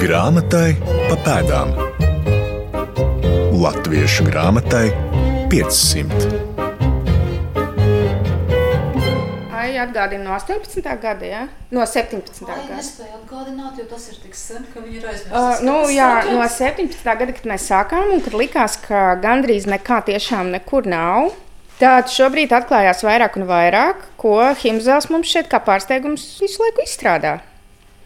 [0.00, 0.74] Grāmatai
[1.08, 1.72] pa pēdām.
[3.60, 4.86] Latviešu grāmatai
[5.52, 6.30] 500.
[9.52, 10.94] Ai, atgādina no 18.
[11.02, 11.42] gada, ja?
[11.74, 12.46] No 17.
[12.46, 12.78] Ai, gada.
[12.78, 15.68] nespēju atgādināt, jo tas ir tik sen, ka viņi ir Uh, aizmirsuši.
[15.68, 17.04] nu, jā, no 17.
[17.04, 21.34] gada, kad mēs sākām, un kad likās, ka gandrīz nekā tiešām nekur nav.
[21.80, 27.38] Tātad šobrīd atklājās vairāk un vairāk, ko Himzels mums šeit kā pārsteigums visu laiku izstrādā.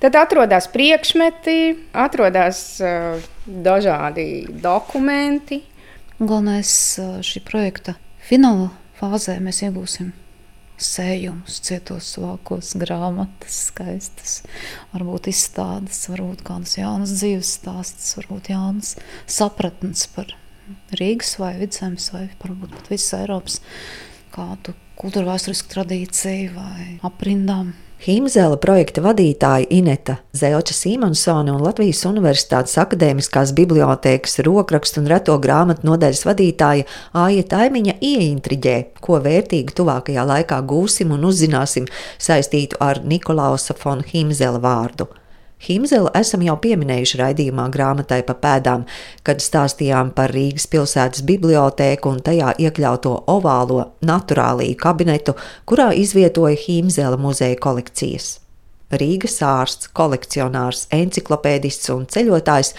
[0.05, 5.63] Tad atrodas priekšmeti, atrodas uh, dažādi dokumenti.
[6.19, 6.73] Galvenais
[7.25, 8.67] šī projekta fināla
[8.99, 10.11] fāzē mēs iegūsim
[10.77, 14.35] sējumus, cietos vākos, grāmatas, skaistas,
[14.93, 20.37] varbūt izstādes, varbūt kādas jaunas dzīves stāstus, varbūt jaunas sapratnes par
[21.01, 23.57] Rīgas vai Vidzemes vai varbūt pat visas Eiropas
[24.37, 27.73] kādu kultūra vēsturisku tradīciju vai aprindām.
[28.05, 35.89] Himzela projekta vadītāja Ineta Zelča Simonsone un Latvijas Universitātes akadēmiskās bibliotēkas rokrakstu un reto grāmatu
[35.89, 36.85] nodaļas vadītāja
[37.23, 41.89] Aija Taimiņa ieintriģē, ko vērtīgi tuvākajā laikā gūsim un uzzināsim
[42.21, 45.09] saistītu ar Nikolausa von Himzela vārdu.
[45.65, 48.85] Himzelu esam jau pieminējuši raidījumā grāmatai pa pēdām,
[49.25, 57.21] kad stāstījām par Rīgas pilsētas bibliotēku un tajā iekļauto ovālo naturāliju kabinetu, kurā izvietoja Himzela
[57.21, 58.35] muzeja kolekcijas.
[58.95, 62.75] Rīgas ārsts, kolekcionārs, enciklopēdists un ceļotājs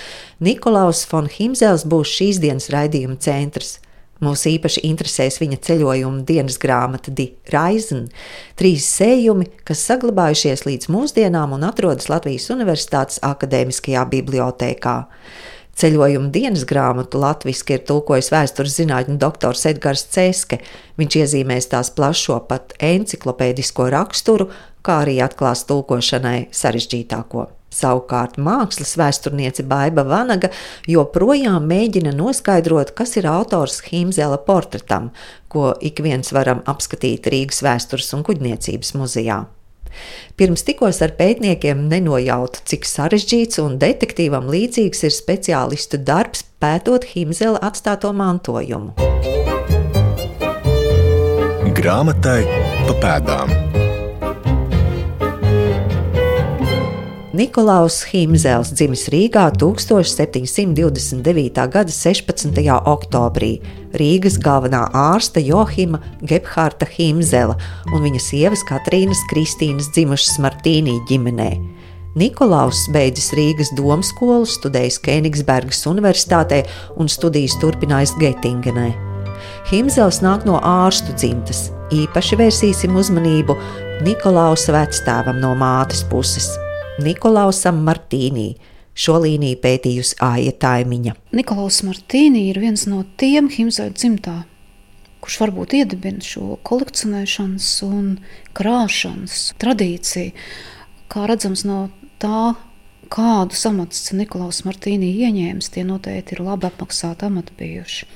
[0.45, 3.79] Nikolaus von Himzels būs šīs dienas raidījuma centrs.
[4.23, 8.05] Mūs īpaši interesēs viņa ceļojuma dienas grāmata Di Raisen,
[8.55, 14.95] trīs sējumi, kas saglabājušies līdz mūsdienām un atrodas Latvijas Universitātes akadēmiskajā bibliotēkā.
[15.75, 20.61] Ceļojuma dienas grāmatu latviešu ir tulkojis vēstures zinātņu doktors Edgars Ceske.
[20.95, 24.47] Viņš iezīmēs tās plašo pat enciklopēdisko raksturu,
[24.79, 27.49] kā arī atklās tulkošanai sarežģītāko.
[27.75, 30.51] Savukārt mākslas vēsturniece Baiva Vanaga
[30.87, 35.11] joprojām mēģina noskaidrot, kas ir autors Himzela portretam,
[35.51, 39.43] ko ik viens varam apskatīt Rīgas vēstures un kuģniecības muzejā.
[40.35, 47.63] Pirms tikos ar pētniekiem nenojautu, cik sarežģīts un detektīvam līdzīgs ir speciālistu darbs pētot Himzela
[47.63, 48.95] atstāto mantojumu.
[51.75, 52.41] Grāmatai
[52.87, 53.84] pa pēdām.
[57.35, 61.57] Nikolaus Himzels dzimis Rīgā 1729.
[61.73, 62.61] gada 16.
[62.87, 63.59] oktobrī
[63.99, 67.57] Rīgas galvenā ārsta Johima Gebhārta Himzela
[67.91, 71.49] un viņa sievas Katrīnas Kristīnas dzimušas Martīnī ģimenē.
[72.15, 76.63] Nikolaus beidzis Rīgas domu skolu, studējis Kēnigsbergas Universitātē
[76.95, 78.93] un studijas turpinājis Getingenē.
[79.73, 81.67] Himzels nāk no ārstu dzimtas.
[81.91, 83.59] Īpaši vērsīsim uzmanību
[84.07, 86.55] Nikolausa vecstāvam no mātes puses.
[86.95, 88.55] Nikolausam Martīnī.
[88.95, 91.17] Šo līniju pētījusi Aija Taimiņa.
[91.35, 94.35] Nikolaus Martīni ir viens no tiem Himzēļa dzimtā,
[95.19, 98.13] kurš varbūt iedibina šo kolekcionēšanas un
[98.55, 100.31] krāšanas tradīciju.
[101.11, 101.89] Kā redzams no
[102.23, 102.53] tā,
[103.11, 108.07] kādu amatu Nikolaus Martīni ieņēmis, tie noteikti ir labi apmaksāti amati bijuši.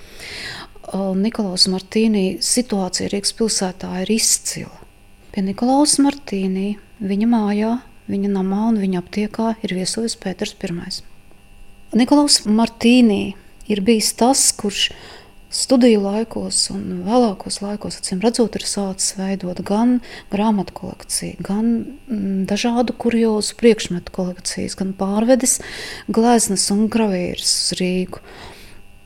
[1.19, 4.71] Nikolaus Martīni situācija Rīgas pilsētā ir izcila.
[5.35, 7.75] Pie Nikolaus Martīni viņa mājā
[8.09, 10.89] viņa namā un viņa aptiekā ir viesojis Pēters I.
[11.97, 13.35] Nikolaus Martīnī
[13.69, 14.89] ir bijis tas, kurš
[15.49, 19.97] studiju laikos un vēlākos laikos, acīm redzot, ir sācis veidot gan
[20.29, 21.71] grāmatu kolekciju, gan
[22.05, 25.57] mm, dažādu kuriozu priekšmetu kolekcijas, gan pārvedis
[26.05, 28.21] gleznas un gravīras uz Rīgu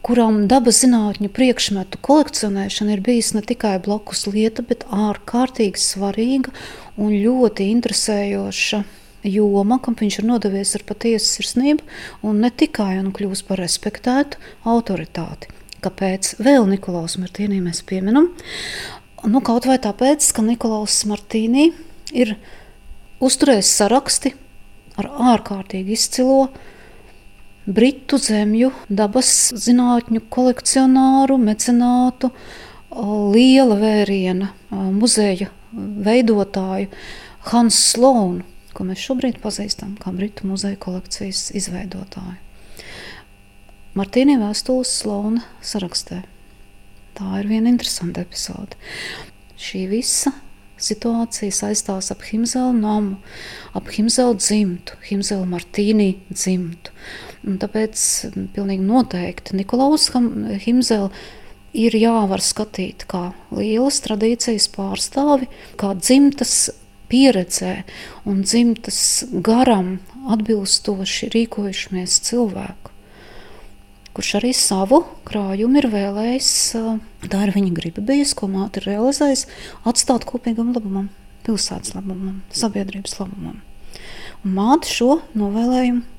[0.04, 6.52] kurām dabas zinātņu priekšmetu kolekcionēšana ir bijusi ne tikai blakus lieta, bet ārkārtīgi svarīga
[6.98, 8.84] un ļoti interesējoša
[9.24, 11.86] joma, kam viņš ir nodevies ar patiesu sirsnību,
[12.28, 15.50] un ne tikai un kļūst par respektētu autoritāti.
[15.84, 18.30] Kāpēc vēl Nikolaus Martīnī mēs pieminam?
[19.24, 21.72] Nu, kaut vai tāpēc, ka Nikolaus Martīnī
[22.16, 22.36] ir
[23.24, 24.34] uzturējis saraksti
[25.00, 26.48] ar ārkārtīgi izcilo
[27.64, 32.34] Britu zemju dabas zinātņu kolekcionāru, mecenātu,
[32.92, 34.52] liela vēriena
[34.92, 36.90] muzeja veidotāju
[37.50, 42.40] Hansu Slonu, ko mēs šobrīd pazīstam kā Britu muzeja kolekcijas izveidotāju.
[43.94, 46.24] Martīnī vēstules Slona sarakstē.
[47.14, 48.80] Tā ir viena interesanta epizode.
[49.60, 50.34] Šī visa
[50.82, 53.20] situācija saistās ap Himzela namu,
[53.78, 56.94] ap Himzela dzimtu, Himzela Martīnī dzimtu.
[57.46, 58.02] Un tāpēc
[58.56, 60.10] pilnīgi noteikti Nikolaus
[60.66, 61.12] Himzela
[61.74, 65.50] ir jāvar skatīt kā lielas tradīcijas pārstāvi,
[65.80, 66.72] kā dzimtas
[67.12, 67.84] pieredzē
[68.30, 69.98] un dzimtas garam
[70.34, 72.94] atbilstoši rīkojušamies cilvēku,
[74.14, 76.54] kurš arī savu krājumu ir vēlējis,
[77.30, 79.50] tā ir viņa griba bijusi, ko māte ir realizējusi,
[79.90, 81.10] atstāt kopīgam labumam,
[81.46, 83.62] pilsētas labumam, sabiedrības labumam.
[84.44, 86.13] Un māte šo novēlējumu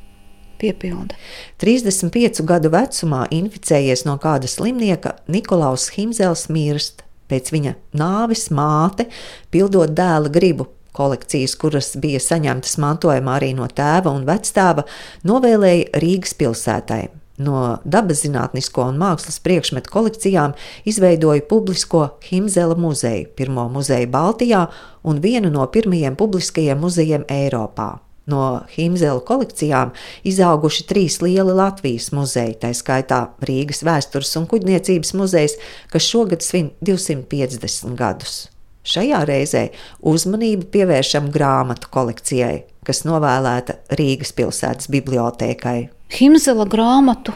[0.61, 1.17] piepilda.
[1.63, 7.03] 35 gadu vecumā inficējies no kāda slimnieka, Nikolaus Himzels mirst.
[7.31, 9.09] Pēc viņa nāves māte,
[9.51, 14.85] pildot dēla gribu, kolekcijas, kuras bija saņemtas mantojumā arī no tēva un vectēva,
[15.27, 17.03] novēlēja Rīgas pilsētai.
[17.43, 20.55] No dabas zinātnisko un mākslas priekšmetu kolekcijām
[20.87, 24.69] izveidoja publisko Himzela muzeju, pirmo muzeju Baltijā
[25.03, 27.97] un vienu no pirmajiem publiskajiem muzejiem Eiropā.
[28.31, 29.91] No Himzela kolekcijām
[30.25, 35.59] izauguši trīs lieli Latvijas muzeji, tā skaitā Rīgas vēstures un kuģniecības muzejs,
[35.93, 38.47] kas šogad svin 250 gadus.
[38.85, 39.67] Šajā reizē
[40.05, 45.79] uzmanību pievēršam grāmatu kolekcijai, kas novēlēta Rīgas pilsētas bibliotēkai.
[46.17, 47.33] Himzela grāmatu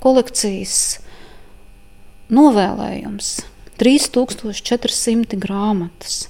[0.00, 1.00] kolekcijas
[2.32, 3.32] novēlējums
[3.80, 6.26] 3400 grāmatas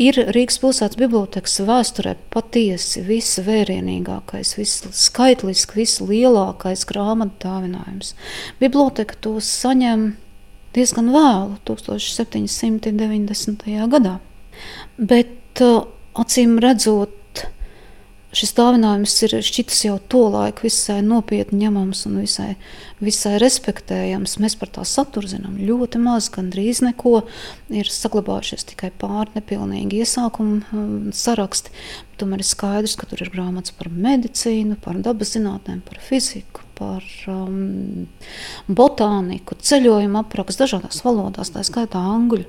[0.00, 8.14] ir Rīgas pilsētas bibliotekas vēsturē patiesi visvērienīgākais, visskaitliski vislielākais grāmatu dāvinājums.
[8.60, 10.14] Biblioteka to saņem
[10.76, 13.64] diezgan vēlu, 1790.
[13.92, 14.18] gadā.
[14.96, 15.62] Bet
[16.16, 17.12] acīm redzot,
[18.36, 22.50] šis dāvinājums ir šķitis jau to laiku visai nopietni ņemams un visai,
[23.00, 24.36] visai respektējams.
[24.42, 27.22] Mēs par tā saturu zinām ļoti maz, gandrīz neko.
[27.72, 31.72] Ir saglabājušies tikai pāri nepilnīgi iesākumu um, saraksti.
[32.20, 36.64] Tomēr ir skaidrs, ka tur ir grāmatas par medicīnu, par dabas zinātnēm, par fiziku.
[36.76, 38.04] Par um,
[38.68, 42.44] botāniku, ceļojumu aprakstu dažādās valodās, tā skaitā angļu.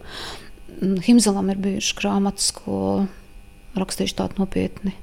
[1.07, 3.05] Himzelam ir bijušas grāmatas, ko
[3.79, 4.97] rakstījuši tādi nopietni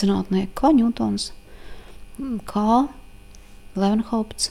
[0.00, 1.30] zinātnieki kā Ņūtons,
[2.48, 2.86] kā
[3.76, 4.50] Levenhaupts,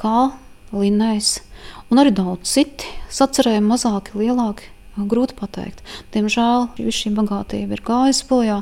[0.00, 0.32] kā
[0.72, 1.38] Linnējs
[1.92, 4.70] un arī daudz citi sacerējumi mazāki, lielāki.
[4.92, 5.78] Grūti pateikt.
[6.12, 8.58] Diemžēl šī bagātība ir gājusi bojā.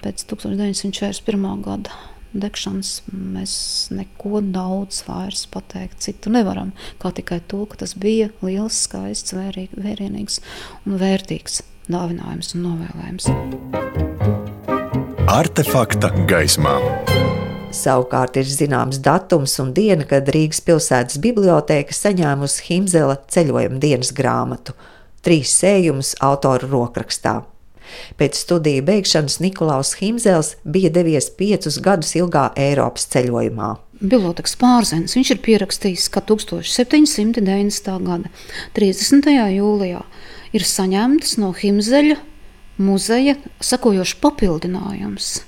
[0.00, 1.44] Pēc 1941.
[1.66, 1.92] gada
[2.32, 3.54] degšanas mēs
[3.94, 10.40] neko daudz vairs pateikt citu nevaram, kā tikai to, ka tas bija liels, skaists, vērienīgs
[10.86, 13.87] un vērtīgs dāvinājums un novēlējums.
[15.28, 16.70] Artefakta gaismā.
[17.76, 24.72] Savukārt ir zināms datums un diena, kad Rīgas pilsētas biblioteka saņēmusi Himzela ceļojuma dienas grāmatu,
[25.20, 27.34] trīs sējumus autora rokrakstā.
[28.16, 33.74] Pēc studiju beigšanas Niklaus Himzels bija devies piecus gadus ilgā Eiropas ceļojumā.
[34.00, 37.92] Bibliotēkas pārzēns viņš ir pierakstījis, ka 1790.
[38.08, 38.32] gada
[38.80, 39.30] 30.
[39.58, 40.02] jūlijā
[40.56, 42.16] ir saņemtas no Himzeļa
[42.78, 45.38] muzeja sakojošs papildinājums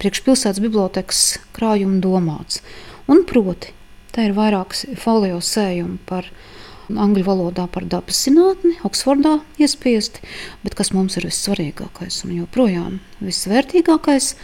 [0.00, 1.22] priekšpilsētas bibliotekas
[1.56, 2.60] krājuma domāts.
[3.08, 3.72] Un proti,
[4.12, 6.28] tā ir vairākas folio sējumi par
[6.92, 10.22] angļu valodā par dabas zinātni, Oksfordā iespiesti,
[10.62, 14.34] bet kas mums ir vissvarīgākais un joprojām visvērtīgākais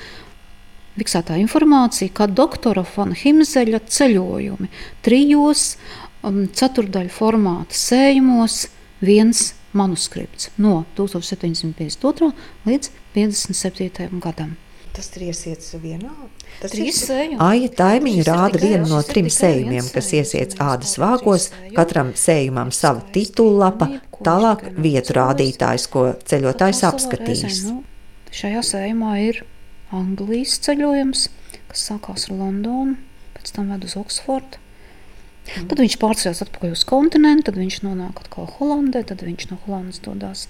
[0.99, 4.69] -fiksētā informācija, kā doktora Fona Himzeļa ceļojumi
[5.03, 5.76] trijos
[6.23, 8.67] um, ceturdaļu formāta sējumos
[9.00, 12.33] viens manuskripts no 1752.
[12.69, 14.21] līdz 57.
[14.23, 14.57] gadam.
[14.93, 16.13] Tas ir iesiets vienā.
[16.61, 17.39] Tas Trīs sējumi.
[17.41, 23.89] Aija taimiņa rāda vienu no trim sējumiem, kas iesiets ādas vākos, katram sējumam sava titullapa,
[24.20, 27.63] tālāk vietu rādītājs, ko ceļotājs apskatīs.
[27.70, 27.81] Nu,
[28.37, 29.41] šajā sējumā ir
[29.96, 31.25] Anglijas ceļojums,
[31.73, 32.99] kas sākās ar Londonu,
[33.39, 34.61] pēc tam ved uz Oksfordu,
[35.43, 39.99] Tad viņš pārceļas atpakaļ uz kontinentu, tad viņš nonāk atkal Holandē, tad viņš no Holandas
[40.05, 40.46] dodas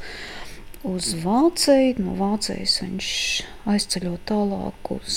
[0.87, 2.03] uz Vāciju.
[2.03, 3.09] No Vācijas viņš
[3.73, 5.17] aizceļo tālāk uz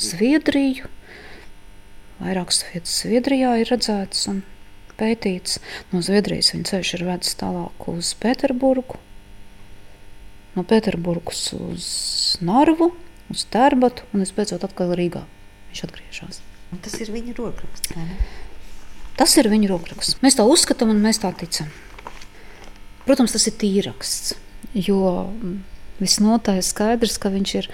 [0.00, 0.88] Zviedriju.
[2.20, 4.42] Vairākas vietas Zviedrijā ir redzētas un
[5.00, 5.60] pētīts.
[5.92, 9.00] No Zviedrijas viņa ceļš ir vedis tālāk uz Pēterburgu,
[10.56, 11.88] no Pēterburgas uz
[12.44, 12.92] Narvu,
[13.32, 15.24] uz Tērbatu un visbeidzot atkal Rīgā.
[15.70, 16.40] Viņš atgriežas.
[16.84, 17.96] Tas ir viņa rokraksts.
[19.20, 20.16] Tas ir viņa rokraksts.
[20.24, 21.68] Mēs tā uzskatām un mēs tā ticam.
[23.04, 24.32] Protams, tas ir tīraksts,
[24.72, 25.28] jo
[26.00, 27.68] visnotaļ skaidrs, ka viņš ir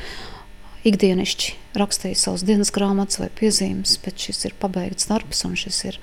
[0.91, 6.01] ikdienišķi rakstījis savas dienas grāmatas vai piezīmes, bet šis ir pabeigts darbs un šis ir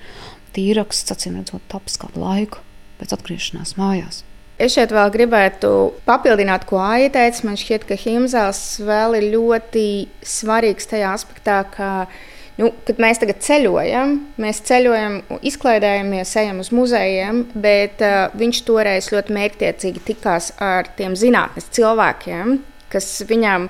[0.56, 2.64] tīraksts, acīm redzot, taps kādu laiku
[3.00, 4.22] pēc atgriešanās mājās.
[4.56, 5.68] Es šeit vēl gribētu
[6.06, 7.42] papildināt, ko Aija teica.
[7.48, 9.86] Man šķiet, ka Himzels vēl ir ļoti
[10.24, 11.88] svarīgs tajā aspektā, ka
[12.54, 15.16] Nu, kad mēs tagad ceļojam, mēs ceļojam,
[15.50, 22.60] izklaidējamies, ejam uz muzejiem, bet uh, viņš toreiz ļoti mērķtiecīgi tikās ar tiem zinātnes cilvēkiem,
[22.94, 23.66] kas viņam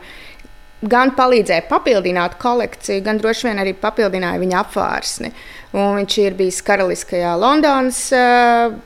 [0.85, 5.33] gan palīdzēja papildināt kolekciju, gan droši vien arī papildināja viņa apvārsni.
[5.75, 8.76] Un viņš ir bijis Karaliskajā Londonas uh,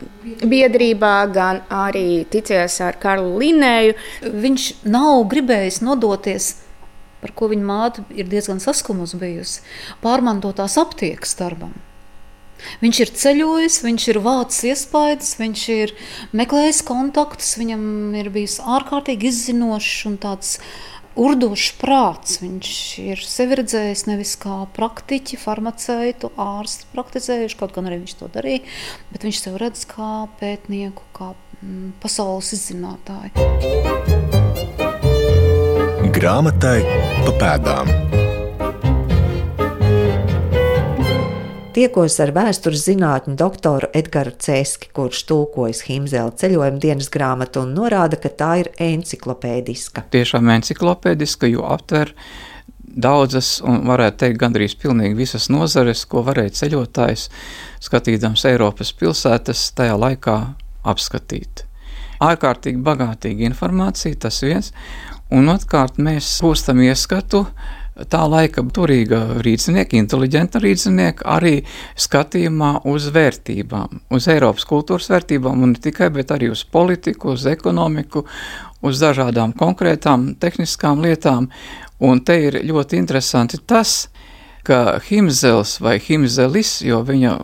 [0.46, 3.98] biedrībā, gan arī ticies ar Karlu Linēju.
[4.46, 6.52] Viņš nav gribējis nodoties
[7.22, 9.62] par ko viņa māte ir diezgan saskumusi bijusi,
[10.04, 11.74] pārmantotās aptiekas darbam.
[12.82, 15.94] Viņš ir ceļojis, viņš ir vācis iespējas, viņš ir
[16.36, 17.82] meklējis kontaktus, viņam
[18.18, 20.56] ir bijis ārkārtīgi izzinošs un tāds
[21.18, 22.38] urdošs prāts.
[22.42, 22.72] Viņš
[23.04, 28.66] ir sevi redzējis nevis kā praktiķi, farmaceitu, ārstu praktizējuši, kaut gan arī viņš to darīja,
[29.12, 31.32] bet viņš sev redz kā pētnieku, kā
[31.62, 34.47] mm, pasaules izzinātāju
[36.18, 36.80] grāmatai
[37.22, 37.90] pa pēdām.
[41.76, 48.18] Tiekos ar vēstures zinātņu doktoru Edgars Cēski, kurš tulkojas Himzela ceļojuma dienas grāmatu un norāda,
[48.18, 50.08] ka tā ir enciklopēdiska.
[50.10, 52.10] Tiešām enciklopēdiska, jo aptver
[52.82, 57.28] daudzas, un varētu teikt, gandrīz pilnīgi visas nozares, ko varēja ceļotājs,
[57.86, 60.38] skatīdams Eiropas pilsētas, tajā laikā
[60.82, 61.67] apskatīt.
[62.24, 64.72] Ārkārtīgi bagātīga informācija, tas viens,
[65.28, 67.42] Un otrkārt, mēs gūstam ieskatu
[68.08, 71.58] tā laika turīga rīznieka, inteliģenta rīznieka, arī
[71.98, 77.44] skatījumā uz vērtībām, uz Eiropas kultūras vērtībām, un ne tikai, bet arī uz politiku, uz
[77.50, 78.24] ekonomiku,
[78.88, 81.50] uz dažādām konkrētām tehniskām lietām.
[82.00, 84.27] Un te ir ļoti interesanti tas, ka
[85.08, 87.36] Himzels vai Himzelis, jo viņa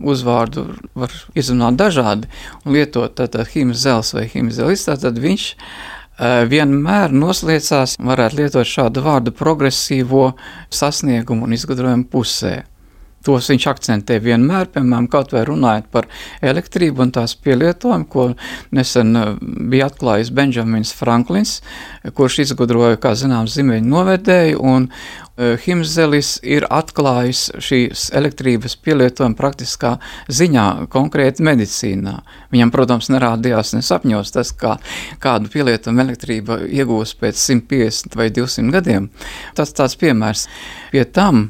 [0.00, 2.30] uzvārdu var izrunāt dažādi
[2.64, 5.48] un lietot tātad Himzels vai Himzelis, tātad viņš
[6.20, 10.34] Eh, vienmēr noslēdzās, varētu lietot šādu vārdu, progresīvo
[10.68, 12.58] sasniegumu un izgudrojumu pusē.
[13.26, 16.08] Tos viņš akcentē vienmēr, piemēram, kaut vai runājot par
[16.40, 18.28] elektrību un tās pielietojumu, ko
[18.76, 21.58] nesen eh, bija atklājis Benjamins Franklins,
[22.16, 24.88] kurš izgudroja, kā zināms, zimeņu novedēju, un
[25.40, 29.94] Eh, Himzelis ir atklājis šīs elektrības pielietojumu praktiskā
[30.28, 32.18] ziņā, konkrēti medicīnā.
[32.52, 34.74] Viņam, protams, nerādījās ne sapņos tas, kā
[35.22, 39.08] kādu pielietojumu elektrība iegūs pēc 150 vai 200 gadiem.
[39.56, 40.44] Tas tāds piemērs.
[40.92, 41.46] Pie tam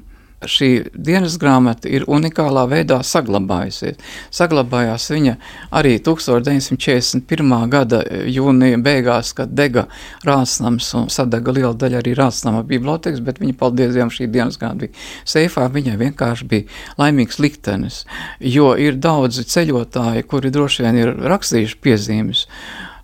[0.49, 3.99] šī dienas grāmata ir unikālā veidā saglabājusies.
[4.32, 5.35] Saglabājās viņa
[5.76, 7.56] arī 1941.
[7.73, 9.87] gada jūnija beigās, kad dega
[10.26, 14.87] Rāsnams un sadega liela daļa arī Rāsnama bibliotekas, bet viņa, paldies Dievam, šī dienas grāmata
[14.87, 16.68] bija seifā, viņai vienkārši bija
[17.00, 18.04] laimīgs liktenis,
[18.40, 22.47] jo ir daudzi ceļotāji, kuri droši vien ir rakstījuši piezīmes.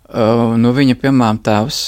[0.07, 1.81] Uh, nu viņa, piemēram, tēvs,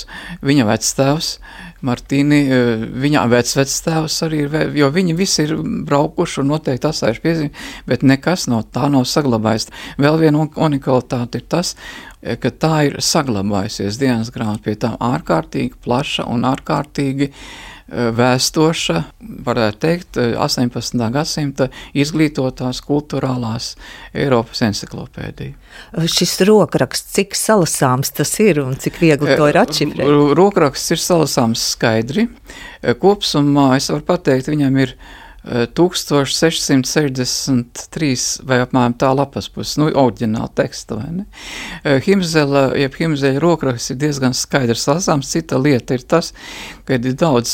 [0.44, 5.56] viņa vectēvs, uh, Martīni, eh, viņa vecvectēvs arī ir, jo viņi visi ir
[5.88, 7.52] braukuši un noteikti atstājuši piezīmi,
[7.88, 9.70] bet nekas no tā nav saglabājis.
[9.98, 11.76] Vēl viena unikalitāte ir tas,
[12.22, 19.02] eh, ka tā ir saglabājusies dienas grāmata pie tām ārkārtīgi plaša un ārkārtīgi uh, vēstoša,
[19.46, 21.00] varētu teikt, 18.
[21.00, 23.74] Eh, gadsimta izglītotās kultūrālās
[24.14, 25.54] Eiropas encyklopēdija.
[25.98, 30.36] Eh, šis rokraksts, cik salasāms tas ir un cik viegli to ir atšifrēt?
[30.38, 32.30] Rokraksts ir salasāms skaidri.
[32.82, 34.96] Kopsumā es varu pateikt, viņam ir
[35.48, 41.26] 1663 vai apmēram tā lapas puses, nu, oriģināla teksta, vai ne?
[42.06, 46.34] Himzela, jeb Himzeļa rokraksts ir diezgan skaidrs lasāms, cita lieta ir tas,
[46.84, 47.50] ka ir daudz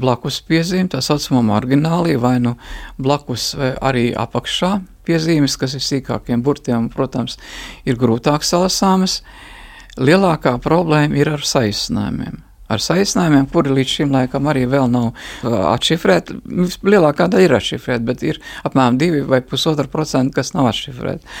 [0.00, 2.52] blakus piezīme, tā saucamā marginālī, vai nu
[2.96, 7.36] blakus vai arī apakšā piezīmes, kas ir sīkākiem burtiem, protams,
[7.84, 9.20] ir grūtāk salasāmas.
[9.96, 15.56] Lielākā problēma ir ar saīsinājumiem ar saīsinājumiem, kuri līdz šim laikam arī vēl nav uh,
[15.72, 16.40] atšifrēti.
[16.86, 21.34] Lielākā daļa ir atšifrēta, bet ir apmēram 2 vai 1,5%, kas nav atšifrēti.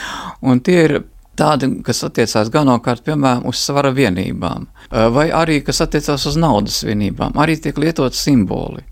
[0.46, 0.98] Un tie ir
[1.36, 6.82] tādi, kas attiecās galvenokārt, piemēram, uz svara vienībām, uh, vai arī, kas attiecās uz naudas
[6.86, 8.86] vienībām, arī tiek lietot simboli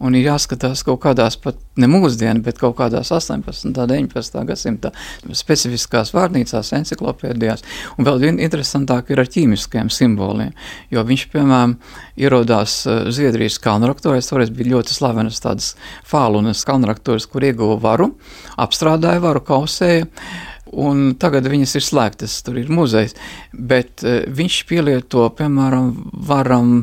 [0.00, 3.68] un ir jāskatās kaut kādās pat ne mūsdienu, bet kaut kādās 18.
[3.68, 4.44] un 19.
[4.48, 4.92] gadsimta
[5.36, 7.64] specifiskās vārnīcās, enciklopēdijās.
[7.98, 10.54] Un vēl viena interesantāk ir ar ķīmiskajiem simboliem,
[10.92, 11.76] jo viņš, piemēram,
[12.20, 15.74] ierodās eh, Zviedrijas kalnraktorēs, toreiz bija ļoti slavenas tādas
[16.08, 18.14] fālunas kalnraktoras, kur ieguva varu,
[18.60, 20.08] apstrādāja varu, kausēja,
[20.80, 23.16] un tagad viņas ir slēgtas, tur ir muzejs,
[23.52, 25.90] bet uh, viņš pielieto, piemēram,
[26.28, 26.76] varam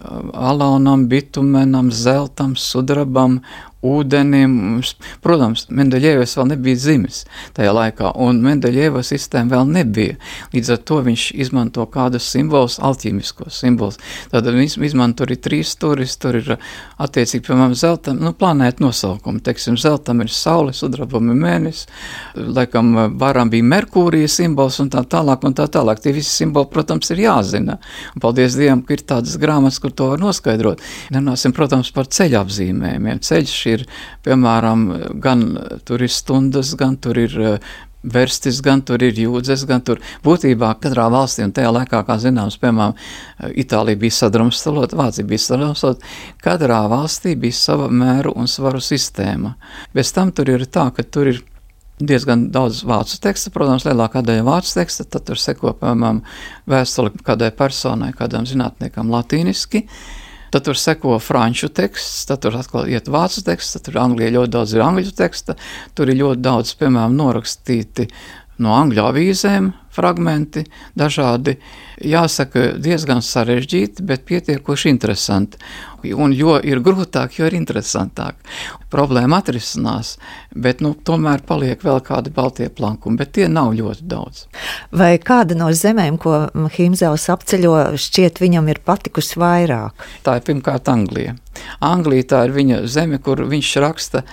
[0.00, 3.40] alānam, bitumenam, zeltam, sudrabam
[3.86, 4.80] ūdenim.
[5.24, 7.22] Protams, Mendeļevs vēl nebija dzimis
[7.56, 10.16] tajā laikā, un Mendeļeva sistēma vēl nebija.
[10.54, 14.00] Līdz ar to viņš izmanto kādus simbolus, alķīmiskos simbolus.
[14.32, 16.52] Tad viņš izmanto arī trīs stūris, tur ir
[17.00, 19.42] attiecīgi, piemēram, zeltam, nu, planētu nosaukumi.
[19.44, 21.88] Teiksim, zeltam ir saule, sudrabam ir mēnesis,
[22.36, 26.02] laikam varam bija Merkūrija simbols un tā tālāk un tā tālāk.
[26.04, 27.78] Tie visi simboli, protams, ir jāzina.
[28.14, 30.82] Un paldies Dievam, ka ir tādas grāmatas, kur to var noskaidrot.
[31.14, 33.22] Nerunāsim, protams, par ceļa apzīmējumiem.
[33.24, 33.86] Ceļš ir,
[34.26, 34.88] piemēram,
[35.22, 35.46] gan
[35.86, 37.70] tur ir stundas, gan tur ir eh,
[38.02, 42.56] verstis, gan tur ir jūdzes, gan tur būtībā katrā valstī, un tajā laikā, kā zināms,
[42.60, 42.96] piemēram,
[43.60, 46.08] Itālija bija sadrumstalota, Vācija bija sadrumstalota,
[46.44, 49.54] katrā valstī bija sava mēru un svaru sistēma.
[49.94, 51.42] Bez tam tur ir tā, ka tur ir
[52.00, 56.22] diezgan daudz vācu teksta, protams, lielākā daļa vācu teksta, tad tur seko, piemēram,
[56.70, 60.19] vēstuli kādai personai, kādam zinātniekam latīniski, uh,
[60.50, 64.54] Tad tur seko franču teksts, tad tur atkal iet vācu teksts, tad tur angļu ļoti
[64.56, 65.56] daudz ir angļu teksta,
[65.94, 68.08] tur ir ļoti daudz, piemēram, norakstīti
[68.60, 70.64] no angļu avīzēm fragmenti,
[70.98, 71.56] dažādi,
[72.06, 75.60] jāsaka, diezgan sarežģīti, bet pietiekoši interesanti.
[76.16, 78.38] Un jo ir grūtāk, jo ir interesantāk.
[78.90, 80.16] Problēma atrisinās,
[80.54, 84.46] bet nu, tomēr paliek vēl kādi baltie plankumi, bet tie nav ļoti daudz.
[84.90, 90.08] Vai kāda no zemēm, ko Himzels apceļo, šķiet viņam ir patikusi vairāk?
[90.26, 91.36] Tā ir pirmkārt Anglija.
[91.84, 94.24] Anglija tā ir viņa zeme, kur viņš raksta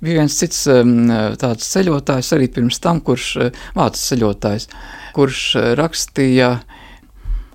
[0.00, 1.08] Bija viens cits um,
[1.40, 4.68] tāds ceļotājs, arī pirms tam, kurš uh, vācu ceļotājs,
[5.16, 6.50] kurš uh, rakstīja,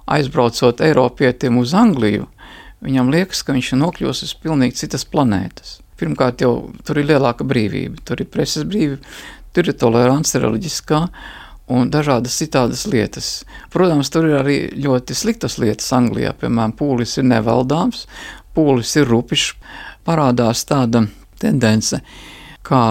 [0.10, 2.26] aizbraucot Eiropietim uz Angliju,
[2.86, 5.80] viņam liekas, ka viņš ir nokļuvis uz pilnīgi citas planētas.
[6.02, 9.02] Pirmkārt, jau tur ir lielāka brīvība, tur ir preses brīvība,
[9.54, 11.02] tur ir tolerance reliģiskā
[11.72, 13.30] un dažādas citādas lietas.
[13.74, 18.08] Protams, tur ir arī ļoti sliktas lietas Anglijā, piemēram, pūlis ir nevaldāms,
[18.58, 19.54] pūlis ir rupišs,
[20.08, 21.06] parādās tāda
[21.42, 22.02] tendence,
[22.66, 22.84] kā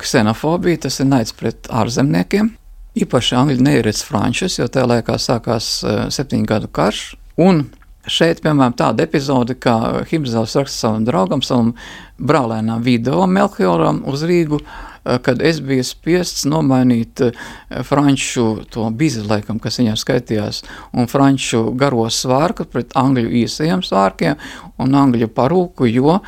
[0.00, 2.52] ksenofobija, tas ir naids pret ārzemniekiem.
[2.96, 7.10] Īpaši angļu neieredz frančus, jo tajā laikā sākās uh, septiņu gadu karš.
[7.36, 7.66] Un
[8.10, 11.72] šeit, piemēram, tāda epizode, kā Himzels raksta savam draugam, savam
[12.16, 17.46] brālēnam video Melchioram uz Rīgu, uh, kad es biju spiests nomainīt uh,
[17.86, 20.62] franču to bizi, laikam, kas viņam skaitījās,
[20.96, 24.38] un franču garo svārku pret angļu īsajiem svārkiem
[24.82, 26.20] un angļu parūku, jo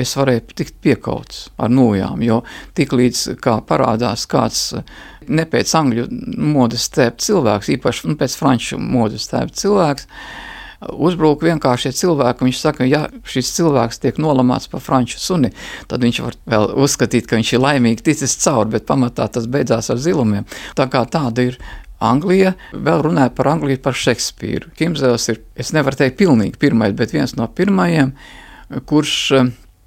[0.00, 2.40] es varēju tikt piekauts ar nojām, jo
[2.78, 4.70] tiklīdz kā parādās kāds
[5.28, 6.06] ne pēc angļu
[6.54, 10.08] modes tēpt cilvēks, īpaši nu, pēc franču modes tēpt cilvēks,
[10.80, 12.46] uzbruk vienkāršie cilvēki.
[12.48, 15.52] Viņš saka, ja šis cilvēks tiek nolamāts par franču suni,
[15.90, 19.92] tad viņš var vēl uzskatīt, ka viņš ir laimīgi ticis cauri, bet pamatā tas beidzās
[19.92, 20.48] ar zilumiem.
[20.78, 21.60] Tā kā tāda ir
[22.00, 24.72] Anglija, vēl runāja par Angliju, par Šekspīru.
[24.78, 28.14] Kimzels ir, es nevaru teikt pilnīgi pirmais, bet viens no pirmajiem,
[28.88, 29.16] kurš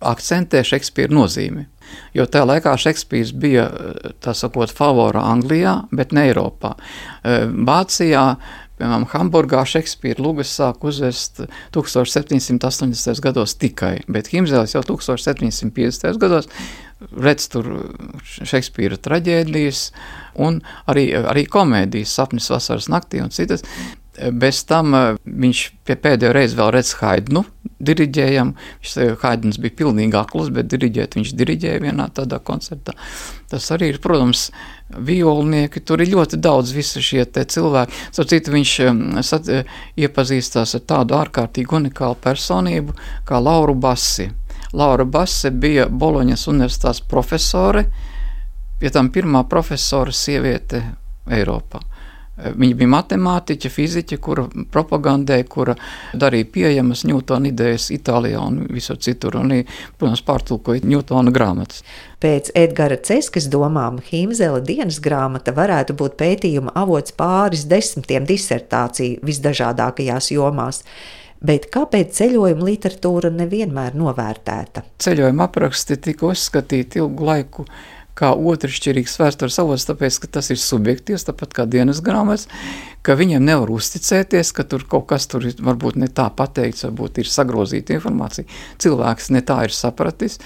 [0.03, 1.65] akcentē Šekspīra nozīmi.
[2.13, 3.65] Jo tajā laikā Šekspīrs bija
[4.23, 6.73] tā sakot, favora Anglijā, bet ne Eiropā.
[6.77, 8.23] E, Vācijā,
[8.83, 11.43] piemēram, Hamburgā Šekspīra lugas sāk uzvest
[11.75, 13.21] 1780.
[13.23, 16.19] gados tikai, bet Himzēlis jau 1750.
[16.19, 16.49] gados
[17.11, 17.69] redz tur
[18.23, 19.87] Šekspīra traģēdijas
[20.43, 23.65] un arī, arī komēdijas sapnis vasaras naktī un citas.
[24.13, 27.45] Bez tam eh, viņš pēdējo reizi vēl redz Haidnu
[27.83, 28.53] diriģējam.
[28.83, 32.93] Viņš Haidns bija pilnīgi akls, bet diriģēt viņš diriģēja vienā tādā koncertā.
[33.51, 34.47] Tas arī ir, protams,
[34.93, 37.99] violnieki, tur ir ļoti daudz visu šie cilvēki.
[38.13, 38.75] Citu, viņš
[39.25, 39.49] sat,
[39.99, 42.95] iepazīstās ar tādu ārkārtīgi unikālu personību
[43.27, 44.29] kā Lauru Bassi.
[44.73, 47.85] Laura Basse bija Boloņas universitātes profesore,
[48.81, 50.81] pie tam pirmā profesora sieviete
[51.29, 51.83] Eiropā.
[52.33, 55.75] Viņa bija matemātiķe, fiziķe, kura propagandēja, kura
[56.17, 59.53] darīja pieejamas Ņūtona idejas Itālijā un visur citur, un,
[60.01, 61.83] protams, pārtulkoja Ņūtona grāmatas.
[62.23, 70.33] Pēc Edgara Ceskas domām Himzela dienas grāmata varētu būt pētījuma avots pāris desmitiem disertāciju visdažādākajās
[70.33, 70.81] jomās.
[71.43, 74.87] Bet kāpēc ceļojuma literatūra nevienmēr novērtēta?
[75.03, 77.65] Ceļojuma apraksti tika uzskatīti ilgu laiku
[78.17, 82.47] kā otršķirīgs vēstures avots, tāpēc, ka tas ir subjektīvs, tāpat kā dienas grāmatas,
[83.05, 87.23] ka viņiem nevar uzticēties, ka tur kaut kas tur ir varbūt ne tā pateikts, varbūt
[87.23, 88.47] ir sagrozīta informācija.
[88.83, 90.39] Cilvēks ne tā ir sapratis.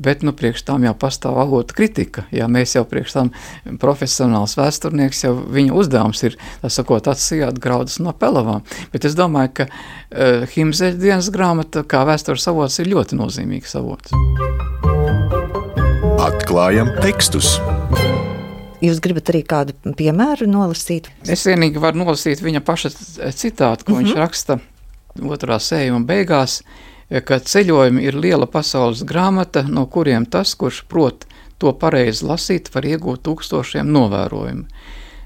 [0.00, 2.22] Bet nu, priekš tam jau pastāv avota kritika.
[2.32, 3.32] Ja mēs jau priekš tam
[3.82, 8.64] profesionāls vēsturnieks, jau viņa uzdevums ir, tā sakot, atsijāt graudus no pelavām.
[8.94, 14.16] Bet es domāju, ka uh, Himzeļa dienas grāmata kā vēstures avots ir ļoti nozīmīgs avots.
[16.20, 17.54] Atklājam tekstus.
[18.84, 21.06] Jūs gribat arī kādu piemēru nolasīt?
[21.24, 22.90] Es vienīgi varu nolasīt viņa paša
[23.32, 24.02] citātu, ko uh -huh.
[24.02, 24.20] viņš mhm.
[24.20, 24.58] raksta
[25.24, 26.62] otrā sējuma beigās.
[27.24, 31.24] ka ceļojumi ir liela pasaules grāmata, no kuriem tas, kurš prot
[31.58, 34.64] to pareizi lasīt, var iegūt tūkstošiem novērojumu.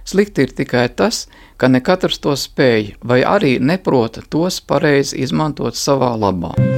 [0.04, 5.74] Slikti ir tikai tas, ka ne katrs to spēj, vai arī neprota tos pareizi izmantot
[5.74, 6.74] savā labā.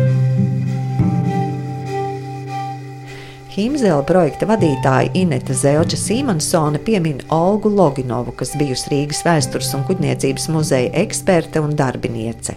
[3.57, 10.51] Himzela projekta vadītāja Inete Zelča Sīmansone piemin Olgu Loginovu, kas bijusi Rīgas vēstures un kuģniecības
[10.53, 12.53] muzeja eksperte un darbiniece.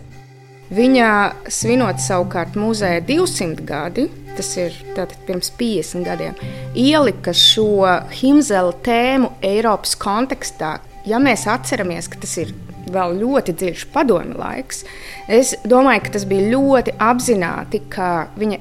[0.75, 1.12] Viņa
[1.47, 4.75] svinot savukārt muzeja 200 gadi, tas ir
[5.23, 6.35] pirms 50 gadiem,
[6.75, 7.85] ielika šo
[8.19, 10.81] Himzela tēmu Eiropas kontekstā.
[11.07, 12.51] Ja mēs atceramies, ka tas ir
[12.91, 14.83] vēl ļoti dziļš padomju laiks,
[15.31, 18.59] es domāju, ka tas bija ļoti apzināti, ka viņa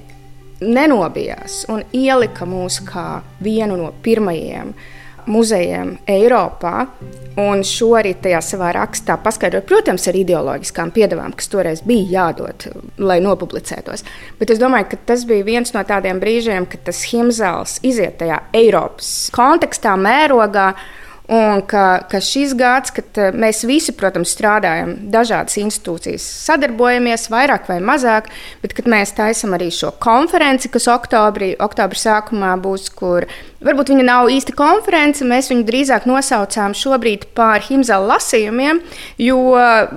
[0.60, 4.72] nenobijās un ielika mūs kā vienu no pirmajiem
[5.28, 6.86] muzejiem Eiropā.
[7.38, 12.66] Un šo arī tajā savā rakstā paskaidroja, protams, ar ideoloģiskām piedevām, kas toreiz bija jādod,
[12.98, 14.02] lai nopublicētos.
[14.40, 18.40] Bet es domāju, ka tas bija viens no tādiem brīžiem, kad tas himzāls iziet tajā
[18.58, 20.72] Eiropas kontekstā, mērogā.
[21.28, 27.68] Un ka, ka šis gads, kad eh, mēs visi, protams, strādājam, dažādas institūcijas sadarbojamies, vairāk
[27.68, 28.30] vai mazāk,
[28.62, 34.04] bet kad mēs taisām arī šo konferenci, kas oktobrī, oktobra sākumā būs, kur Varbūt viņa
[34.06, 38.78] nav īsta konference, mēs viņu drīzāk nosaucām šobrīd par himzāla lasījumiem,
[39.18, 39.40] jo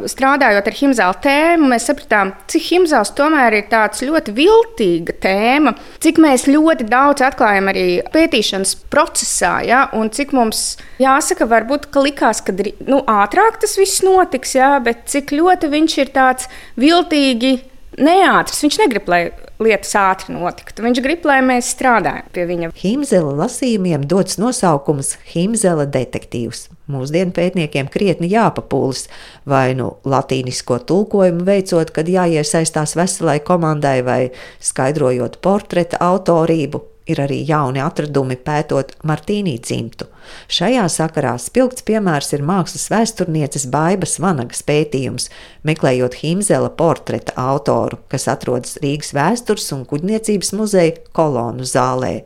[0.10, 6.18] strādājot ar himzāla tēmu, mēs sapratām, cik himzāls tomēr ir tāds ļoti viltīga tēma, cik
[6.26, 12.42] mēs ļoti daudz atklājam arī pētīšanas procesā, ja, un cik mums jāsaka, varbūt, ka likās,
[12.42, 16.50] ka nu, ātrāk tas viss notiks, ja, bet cik ļoti viņš ir tāds
[16.82, 17.60] viltīgi
[18.02, 18.66] neātrs.
[18.66, 19.24] Viņš negrib, lai
[19.64, 20.84] lietas ātri notiktu.
[20.86, 22.72] Viņš grib, lai mēs strādājam pie viņa.
[22.82, 26.68] Himzela lasījumiem dots nosaukums Himzela detektīvs.
[26.92, 29.06] Mūsdienu pētniekiem krietni jāpapūlis,
[29.48, 34.22] vai nu latīnisko tulkojumu veicot, kad jāiesaistās veselai komandai, vai
[34.60, 40.06] skaidrojot portreta autorību, Ir arī jauni atradumi pētot Martīnī dzimtu.
[40.54, 45.32] Šajā sakarā spilgts piemērs ir mākslas vēsturnieces Baibas Vanagas pētījums,
[45.66, 52.20] meklējot Himzela portreta autoru, kas atrodas Rīgas vēstures un kuģniecības muzeja kolonu zālē.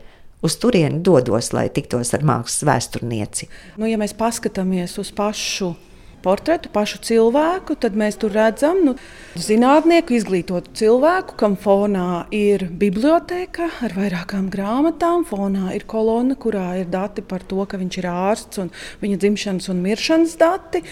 [0.46, 3.48] Uz turieni dodos, lai tiktos ar mākslas vēsturnieci.
[3.80, 5.72] Nu, ja mēs paskatāmies uz pašu
[6.26, 8.96] portretu, pašu cilvēku, tad mēs tur redzam nu,
[9.38, 15.26] zinātnieku, izglītotu cilvēku, kam fonā ir biblioteka ar vairākām grāmatām.
[15.30, 18.72] Fonā ir kolona, kurā ir dati par to, ka viņš ir ārsts un
[19.04, 20.84] viņa dzimšanas un miršanas dati.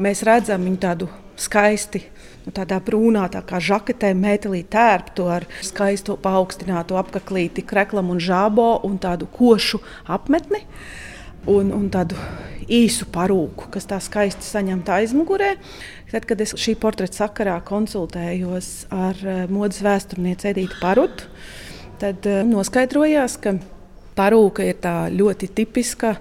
[0.00, 2.02] Mēs redzam viņu tādu skaisti.
[2.46, 8.70] Nu, tādā brūnā, tā kā žaketē, metālī tērptu ar skaistu paaugstinātu apaklīti, kreklam un žābo
[8.88, 10.64] un tādu košu apmetni
[11.46, 12.18] un, un tādu
[12.68, 15.54] īsu parūku, kas tā skaisti saņemta aizmugurē.
[16.12, 21.28] Tad, kad es šī portreta sakarā konsultējos ar eh, modes vēsturnieci Edītu Parutu,
[22.00, 23.56] tad eh, noskaidrojās, ka
[24.18, 26.16] parūka ir tā ļoti tipiska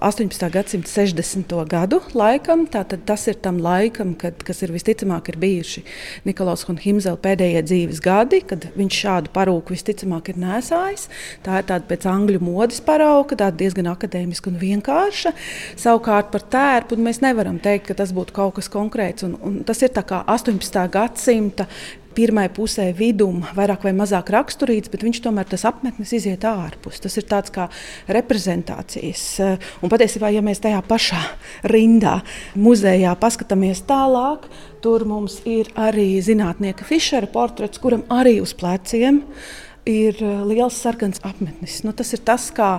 [0.00, 0.50] 18.
[0.50, 1.52] gadsimta 60.
[1.68, 2.64] gadu laikam.
[2.70, 5.82] Tātad tas ir tam laikam, kad, kas ir visticamāk ir bijuši
[6.24, 11.08] Nikolaus Himzela pēdējie dzīves gadi, kad viņš šādu parūku visticamāk ir nesājis.
[11.44, 15.34] Tā ir tāda pēc angļu modes parauga, tāda diezgan akadēmiska un vienkārša.
[15.80, 19.28] Savukārt par tērpu mēs nevaram teikt, ka tas būtu kaut kas konkrēts.
[19.28, 20.80] Un, un tas ir 18.
[20.96, 21.68] gadsimta
[22.16, 27.00] pirmai pusē vidum vairāk vai mazāk raksturīts, bet viņš tomēr tas apmetnis iziet ārpus.
[27.04, 27.68] Tas ir tāds kā
[28.10, 29.24] reprezentācijas.
[29.80, 31.22] Un patiesībā, ja mēs tajā pašā
[31.70, 32.20] rindā
[32.58, 34.48] muzejā paskatāmies tālāk,
[34.84, 40.76] tur mums ir arī zinātnieka Fišera portrets, kuram arī uz pleciem ir ir eh, liels
[40.82, 41.80] sarkans apmetnis.
[41.86, 42.70] Nu, tas ir tas, kā,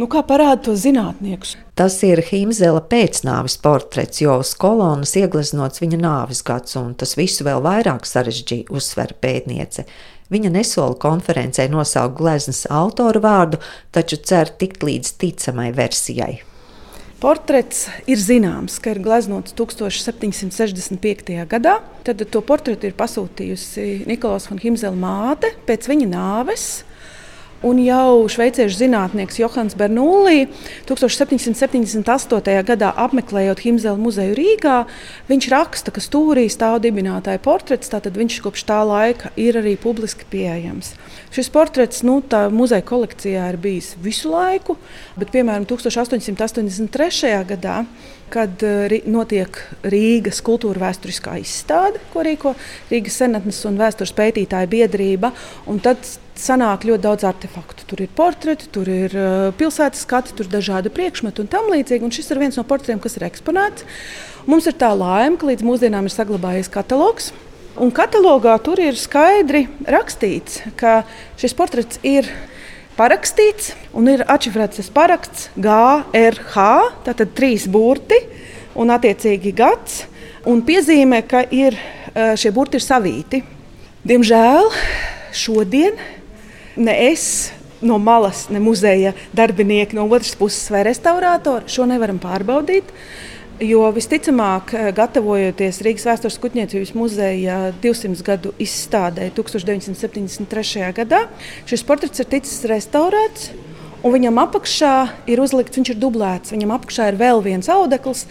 [0.00, 1.56] nu, kā parāda to zinātniekus.
[1.76, 7.46] Tas ir Himzela pēcnāvis portrets, jo uz kolonas iegleznots viņa nāves gads, un tas visu
[7.46, 9.86] vēl vairāk sarežģīja, uzsver pētniece.
[10.32, 13.62] Viņa nesola konferencē nosaukt gleznas autoru vārdu,
[13.94, 16.40] taču cer tikt līdz ticamai versijai.
[17.16, 21.32] Portrets ir zināms, ka ir gleznots 1765.
[21.48, 21.78] gadā.
[22.04, 26.66] Tad to portretu ir pasūtījusi Nikolās Himzela māte pēc viņa nāves.
[27.64, 30.44] Un jau šveiciešu zinātnieks Johans Bernūlī
[30.84, 32.60] 1778.
[32.68, 34.82] gadā apmeklējot Himzela muzeju Rīgā,
[35.30, 40.28] viņš raksta, ka stūrī stāv dibinātāja portrets, tātad viņš kopš tā laika ir arī publiski
[40.28, 40.92] pieejams.
[41.34, 42.20] Šis portrets nu,
[42.54, 44.76] muzeja kolekcijā ir bijis visu laiku,
[45.18, 47.32] bet piemēram 1883.
[47.48, 47.80] gadā
[48.32, 52.54] kad uh, notiek Rīgas kultūra vēsturiskā izstāde, ko rīko
[52.90, 55.32] Rīgas senatnes un vēstures pētītāja biedrība.
[55.84, 56.02] Tad
[56.36, 57.86] sanāk ļoti daudz artefaktu.
[57.88, 62.06] Tur ir portreti, tur ir uh, pilsētas skati, tur ir dažādi priekšmeti un tam līdzīgi.
[62.06, 63.86] Un šis ir viens no portretiem, kas ir eksponēts.
[64.46, 67.32] Mums ir tā laime, ka līdz mūsdienām ir saglabājies katalogs.
[67.76, 71.02] Un katalogā tur ir skaidri rakstīts, ka
[71.36, 72.24] šis portrets ir
[72.96, 76.64] parakstīts un ir atšifrēts tas paraksts GRH,
[77.04, 78.16] tātad trīs burti
[78.80, 80.06] un attiecīgi gads.
[80.48, 81.76] Un piezīmē, ka ir,
[82.14, 83.42] šie burti ir savīti.
[84.06, 84.70] Diemžēl
[85.36, 86.00] šodien
[86.80, 87.50] ne es
[87.84, 92.88] no malas, ne muzeja darbinieki no otras puses vai restaurātori šo nevaram pārbaudīt.
[93.56, 100.90] Jo visticamāk, gatavojoties Rīgas vēstures kuģniecības muzeja 200 gadu izstādē 1973.
[100.98, 101.22] gadā,
[101.64, 103.54] šis portrets ir ticis restaurēts.
[104.04, 104.92] Un viņam apakšā
[105.32, 106.52] ir uzlikts, viņš ir dublēts.
[106.52, 108.26] Viņam apakšā ir vēl viens audekls,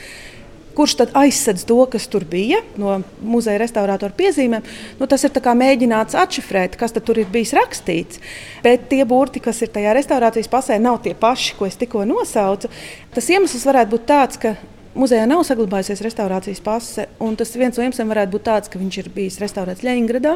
[0.78, 4.70] kurš tad aizsedz to, kas tur bija no muzeja restaurātora piezīmēm.
[5.02, 8.22] Nu, tas ir mēģināts atšifrēt, kas tur ir bijis rakstīts.
[8.62, 12.70] Bet tie burti, kas ir tajā restaurācijas pasē, nav tie paši, ko es tikko nosaucu.
[13.18, 14.54] Tas iemesls varētu būt tāds, ka
[14.96, 18.98] muzejā nav saglabājusies restaurācijas pase, un tas viens no iemesliem varētu būt tāds, ka viņš
[19.02, 20.36] ir bijis restaurēts Leņņģeradā.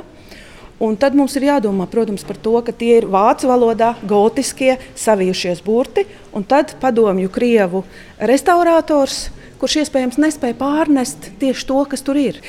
[0.80, 5.60] Un tad mums ir jādomā protams, par to, ka tie ir vācu valodā gotiskie savijušies
[5.66, 7.84] burti, un tad padomju krievu
[8.32, 9.26] restaurators
[9.60, 12.40] kurš iespējams nespēja pārnest tieši to, kas tur ir.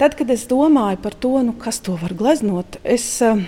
[0.00, 3.38] Tad, kad es domāju par to, nu, kas to var gleznot, es uh,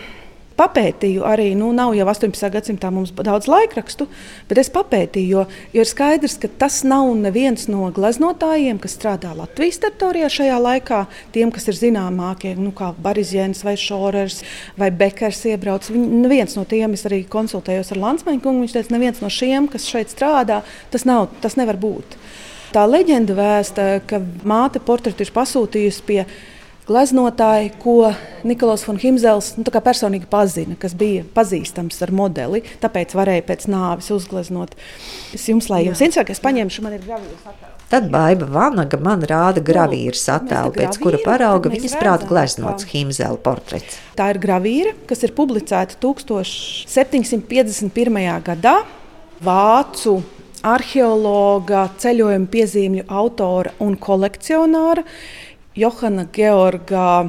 [0.59, 2.49] papētīju arī, nu, nav jau 18.
[2.55, 4.09] gadsimtā mums daudz laikrakstu,
[4.51, 5.45] bet es papētīju, jo,
[5.75, 11.05] jo ir skaidrs, ka tas nav neviens no gleznotājiem, kas strādā Latvijas teritorijā šajā laikā.
[11.35, 14.43] Tiem, kas ir zināmākie, nu, kā Barizjēns vai Šorers
[14.79, 18.95] vai Bekers iebrauc, viņi, neviens no tiem, es arī konsultējos ar Lansmaņu kungu, viņš teica,
[18.97, 22.19] neviens no šiem, kas šeit strādā, tas, nav, tas nevar būt.
[22.75, 26.23] Tā leģenda vēsta, ka māte portretu ir pasūtījusi pie
[26.89, 28.13] gleznotāja, ko
[28.49, 32.61] Niklaus von Himzels nu, personīgi pazina, kas bija pazīstams ar modeli.
[32.83, 34.71] Tāpēc varēja pēc nāves uzgleznot.
[35.37, 37.75] Es jums, lai jums interesē, es paņemšu, man ir gravīrs attēls.
[37.89, 43.97] Tad Baiva Vanaga man rāda gravīras attēlu, pēc kura parauga viņas prāta gleznots Himzela portrets.
[44.19, 48.43] Tā ir gravīra, kas ir publicēta 1751.
[48.45, 48.77] gadā
[49.39, 50.19] Vācu
[50.67, 55.03] arheologa, ceļojuma piezīmju autora un kolekcionāra
[55.79, 57.29] Johana Georga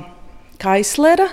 [0.58, 1.28] Kaislera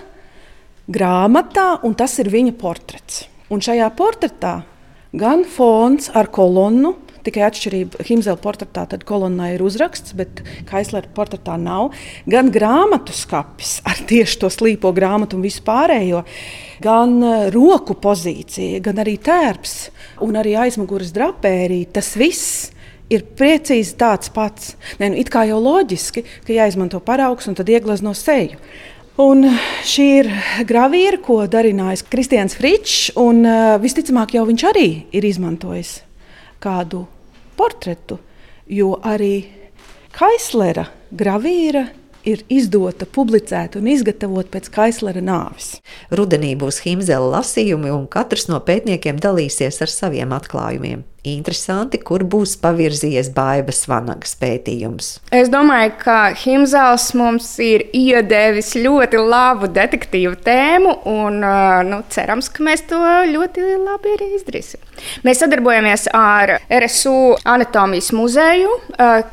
[0.84, 3.24] grāmatā, un tas ir viņa portrets.
[3.48, 4.58] Un šajā portretā
[5.16, 6.92] gan fons ar kolonnu,
[7.24, 11.94] tikai atšķirība Himzela portretā, tad kolonnā ir uzraksts, bet Kaislera portretā nav,
[12.28, 16.20] gan grāmatu skapis ar tieši to slīpo grāmatu un visu pārējo,
[16.84, 19.76] gan eh, roku pozīcija, gan arī tērps
[20.26, 22.75] un arī aizmugures drapērija, tas viss
[23.12, 24.74] ir precīzi tāds pats.
[25.00, 28.58] Nē, nu, it kā jau loģiski, ka jāizmanto paraugs un tad ieglezno seju.
[29.22, 29.46] Un
[29.86, 30.26] šī ir
[30.68, 36.02] gravīra, ko darinājis Kristians Fričs, un uh, visticamāk jau viņš arī ir izmantojis
[36.60, 37.06] kādu
[37.56, 38.18] portretu,
[38.68, 39.46] jo arī
[40.16, 41.86] Kaislera gravīra
[42.26, 45.76] ir izdota, publicēta un izgatavota pēc Kaislera nāves.
[46.10, 51.06] Rudenī būs Himzela lasījumi, un katrs no pētniekiem dalīsies ar saviem atklājumiem.
[51.26, 55.08] Interesanti, kur būs pavirzījies Bābas Vanagas pētījums.
[55.34, 61.42] Es domāju, ka Himzels mums ir iedevis ļoti labu detektīvu tēmu, un
[61.90, 63.00] nu, cerams, ka mēs to
[63.32, 64.82] ļoti labi arī izdarīsim.
[65.26, 68.70] Mēs sadarbojamies ar RSU Anatomijas muzeju,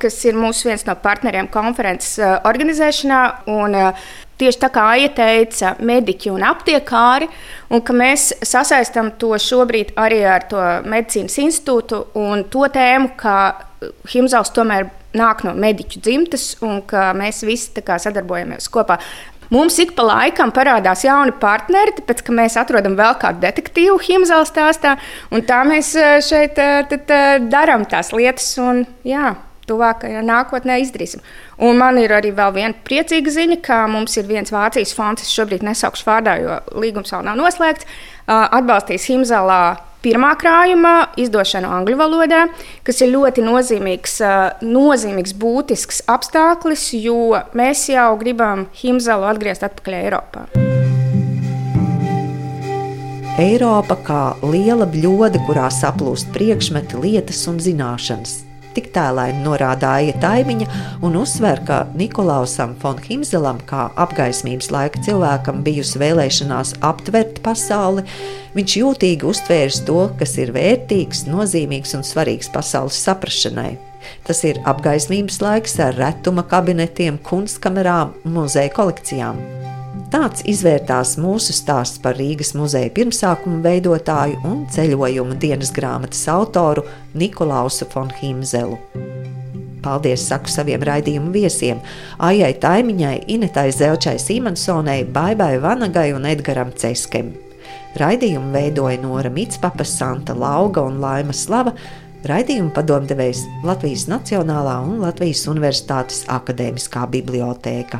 [0.02, 3.22] kas ir mūsu viens no partneriem konferences organizēšanā.
[3.54, 3.78] Un,
[4.42, 7.30] Tieši tā kā Aija teica, mediķi un aptiekāri,
[7.70, 13.38] un ka mēs sasaistām to šobrīd arī ar to medicīnas institūtu un to tēmu, ka
[14.10, 18.98] Himzals tomēr nāk no mediķu dzimtes un ka mēs visi sadarbojamies kopā.
[19.54, 24.48] Mums ik pa laikam parādās jauni partneri, tāpēc ka mēs atrodam vēl kādu detektīvu Himzala
[24.50, 24.96] stāstā,
[25.30, 28.48] un tā mēs eh, šeit eh, eh, darām tās lietas.
[28.64, 29.36] Un, jā,
[29.70, 31.24] tuvākajā nākotnē izdarīsim.
[31.64, 35.64] Un man ir arī viena priecīga ziņa, ka mums ir viens Vācijas fonds, es šobrīd
[35.64, 37.88] nesaukšu vārdā, jo līgums vēl nav noslēgts,
[38.28, 39.64] atbalstīs Himzelā
[40.04, 42.44] pirmā krājuma izdošanu angļu valodā,
[42.84, 44.20] kas ir ļoti nozīmīgs,
[44.68, 50.48] nozīmīgs būtisks apstākļus, jo mēs jau gribam Himzelu atgriezt atpakaļ Eiropā.
[53.42, 58.43] Eiropa kā liela bļode, kurā saplūst priekšmeti, lietas un zināšanas
[58.76, 60.68] tik tēlaini norādīja Taimiņa
[61.06, 68.06] un uzsver, ka Nikolausam Fonhimzelam, kā apgaismības laika cilvēkam, bijusi vēlēšanās aptvert pasauli,
[68.58, 73.74] viņš jūtīgi uztvērs to, kas ir vērtīgs, nozīmīgs un svarīgs pasaules saprašanai.
[74.28, 79.40] Tas ir apgaismības laiks ar retuma kabinetiem, kunstkamerām un muzeja kolekcijām.
[80.14, 86.84] Tāds izvērtās mūsu stāsts par Rīgas muzeja pirmsākuma veidotāju un ceļojuma dienas grāmatas autoru
[87.18, 88.78] Nikolausu von Himzelu.
[89.82, 91.82] Paldies saku saviem raidījumu viesiem-
[92.30, 97.34] Aijai Taimiņai, Inetai Zelčai Simonsonai, Baibai Vanagai un Edgaram Ceskem.
[97.98, 101.74] Raidījumu veidoja Nora Mitspapa, Santa Lauga un Laima Slava,
[102.24, 108.00] raidījumu padomdevējs Latvijas Nacionālā un Latvijas Universitātes akadēmiskā bibliotēka.